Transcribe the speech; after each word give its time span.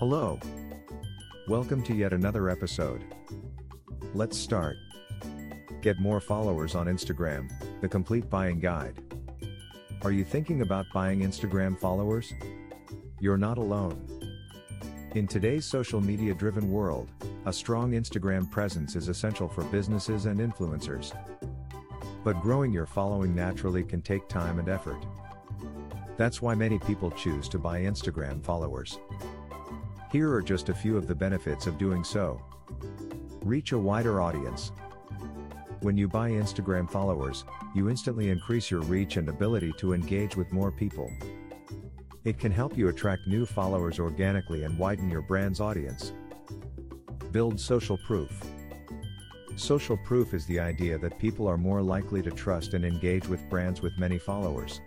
Hello. 0.00 0.40
Welcome 1.46 1.82
to 1.82 1.94
yet 1.94 2.14
another 2.14 2.48
episode. 2.48 3.04
Let's 4.14 4.34
start. 4.34 4.78
Get 5.82 6.00
more 6.00 6.20
followers 6.20 6.74
on 6.74 6.86
Instagram, 6.86 7.52
the 7.82 7.88
complete 7.88 8.30
buying 8.30 8.60
guide. 8.60 8.98
Are 10.00 10.10
you 10.10 10.24
thinking 10.24 10.62
about 10.62 10.86
buying 10.94 11.20
Instagram 11.20 11.78
followers? 11.78 12.32
You're 13.20 13.36
not 13.36 13.58
alone. 13.58 14.02
In 15.16 15.26
today's 15.26 15.66
social 15.66 16.00
media 16.00 16.32
driven 16.32 16.72
world, 16.72 17.10
a 17.44 17.52
strong 17.52 17.92
Instagram 17.92 18.50
presence 18.50 18.96
is 18.96 19.08
essential 19.08 19.48
for 19.48 19.64
businesses 19.64 20.24
and 20.24 20.40
influencers. 20.40 21.12
But 22.24 22.40
growing 22.40 22.72
your 22.72 22.86
following 22.86 23.34
naturally 23.34 23.84
can 23.84 24.00
take 24.00 24.28
time 24.28 24.58
and 24.60 24.70
effort. 24.70 25.04
That's 26.16 26.40
why 26.40 26.54
many 26.54 26.78
people 26.78 27.10
choose 27.10 27.50
to 27.50 27.58
buy 27.58 27.80
Instagram 27.80 28.42
followers. 28.42 28.98
Here 30.10 30.32
are 30.34 30.42
just 30.42 30.70
a 30.70 30.74
few 30.74 30.96
of 30.96 31.06
the 31.06 31.14
benefits 31.14 31.68
of 31.68 31.78
doing 31.78 32.02
so. 32.02 32.42
Reach 33.42 33.70
a 33.70 33.78
wider 33.78 34.20
audience. 34.20 34.72
When 35.82 35.96
you 35.96 36.08
buy 36.08 36.30
Instagram 36.30 36.90
followers, 36.90 37.44
you 37.76 37.88
instantly 37.88 38.28
increase 38.28 38.72
your 38.72 38.80
reach 38.80 39.18
and 39.18 39.28
ability 39.28 39.72
to 39.78 39.92
engage 39.92 40.34
with 40.34 40.52
more 40.52 40.72
people. 40.72 41.12
It 42.24 42.40
can 42.40 42.50
help 42.50 42.76
you 42.76 42.88
attract 42.88 43.28
new 43.28 43.46
followers 43.46 44.00
organically 44.00 44.64
and 44.64 44.76
widen 44.76 45.08
your 45.08 45.22
brand's 45.22 45.60
audience. 45.60 46.12
Build 47.30 47.60
social 47.60 47.96
proof. 47.96 48.32
Social 49.54 49.96
proof 49.96 50.34
is 50.34 50.44
the 50.46 50.58
idea 50.58 50.98
that 50.98 51.20
people 51.20 51.46
are 51.46 51.56
more 51.56 51.82
likely 51.82 52.20
to 52.22 52.32
trust 52.32 52.74
and 52.74 52.84
engage 52.84 53.28
with 53.28 53.48
brands 53.48 53.80
with 53.80 53.96
many 53.96 54.18
followers. 54.18 54.80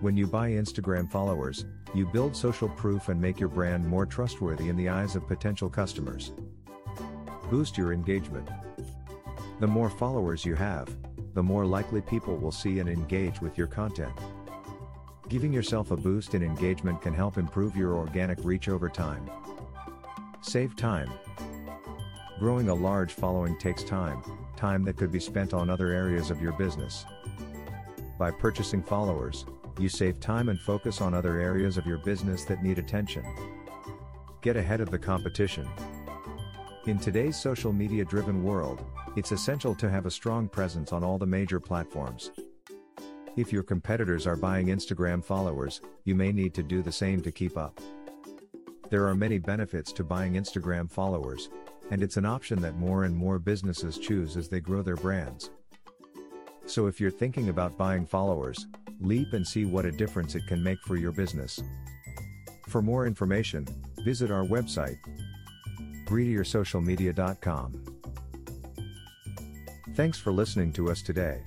When 0.00 0.16
you 0.16 0.26
buy 0.26 0.50
Instagram 0.50 1.10
followers, 1.10 1.64
you 1.94 2.06
build 2.06 2.36
social 2.36 2.68
proof 2.68 3.08
and 3.08 3.20
make 3.20 3.40
your 3.40 3.48
brand 3.48 3.86
more 3.86 4.06
trustworthy 4.06 4.68
in 4.68 4.76
the 4.76 4.88
eyes 4.88 5.16
of 5.16 5.26
potential 5.26 5.70
customers. 5.70 6.32
Boost 7.50 7.78
your 7.78 7.92
engagement. 7.92 8.48
The 9.60 9.66
more 9.66 9.88
followers 9.88 10.44
you 10.44 10.54
have, 10.54 10.94
the 11.34 11.42
more 11.42 11.64
likely 11.64 12.00
people 12.00 12.36
will 12.36 12.52
see 12.52 12.78
and 12.78 12.88
engage 12.88 13.40
with 13.40 13.56
your 13.56 13.66
content. 13.66 14.12
Giving 15.28 15.52
yourself 15.52 15.90
a 15.90 15.96
boost 15.96 16.34
in 16.34 16.42
engagement 16.42 17.02
can 17.02 17.14
help 17.14 17.36
improve 17.38 17.76
your 17.76 17.94
organic 17.94 18.38
reach 18.44 18.68
over 18.68 18.88
time. 18.88 19.28
Save 20.40 20.76
time. 20.76 21.10
Growing 22.38 22.68
a 22.68 22.74
large 22.74 23.12
following 23.12 23.58
takes 23.58 23.82
time, 23.82 24.22
time 24.56 24.84
that 24.84 24.96
could 24.96 25.10
be 25.10 25.20
spent 25.20 25.54
on 25.54 25.70
other 25.70 25.88
areas 25.88 26.30
of 26.30 26.40
your 26.40 26.52
business. 26.52 27.06
By 28.18 28.30
purchasing 28.30 28.82
followers, 28.82 29.46
you 29.78 29.88
save 29.88 30.20
time 30.20 30.48
and 30.48 30.60
focus 30.60 31.00
on 31.00 31.14
other 31.14 31.38
areas 31.38 31.76
of 31.76 31.86
your 31.86 31.98
business 31.98 32.44
that 32.44 32.62
need 32.62 32.78
attention. 32.78 33.24
Get 34.40 34.56
ahead 34.56 34.80
of 34.80 34.90
the 34.90 34.98
competition. 34.98 35.68
In 36.86 36.98
today's 36.98 37.36
social 37.36 37.72
media 37.72 38.04
driven 38.04 38.44
world, 38.44 38.84
it's 39.16 39.32
essential 39.32 39.74
to 39.74 39.90
have 39.90 40.06
a 40.06 40.10
strong 40.10 40.48
presence 40.48 40.92
on 40.92 41.02
all 41.02 41.18
the 41.18 41.26
major 41.26 41.58
platforms. 41.58 42.30
If 43.36 43.52
your 43.52 43.62
competitors 43.62 44.26
are 44.26 44.36
buying 44.36 44.68
Instagram 44.68 45.22
followers, 45.22 45.80
you 46.04 46.14
may 46.14 46.32
need 46.32 46.54
to 46.54 46.62
do 46.62 46.82
the 46.82 46.92
same 46.92 47.20
to 47.22 47.32
keep 47.32 47.58
up. 47.58 47.80
There 48.88 49.06
are 49.06 49.14
many 49.14 49.38
benefits 49.38 49.92
to 49.92 50.04
buying 50.04 50.34
Instagram 50.34 50.90
followers, 50.90 51.50
and 51.90 52.02
it's 52.02 52.16
an 52.16 52.24
option 52.24 52.60
that 52.62 52.78
more 52.78 53.04
and 53.04 53.16
more 53.16 53.38
businesses 53.38 53.98
choose 53.98 54.36
as 54.36 54.48
they 54.48 54.60
grow 54.60 54.80
their 54.80 54.96
brands. 54.96 55.50
So 56.66 56.86
if 56.86 57.00
you're 57.00 57.10
thinking 57.10 57.48
about 57.48 57.76
buying 57.76 58.06
followers, 58.06 58.66
leap 59.00 59.32
and 59.32 59.46
see 59.46 59.64
what 59.64 59.84
a 59.84 59.92
difference 59.92 60.34
it 60.34 60.46
can 60.46 60.62
make 60.62 60.80
for 60.82 60.96
your 60.96 61.12
business. 61.12 61.62
For 62.68 62.82
more 62.82 63.06
information, 63.06 63.66
visit 64.04 64.30
our 64.30 64.44
website, 64.44 64.98
greediersocialmedia.com. 66.06 67.84
Thanks 69.94 70.18
for 70.18 70.32
listening 70.32 70.72
to 70.74 70.90
us 70.90 71.02
today. 71.02 71.42